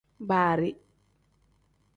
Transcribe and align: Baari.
Baari. 0.29 0.71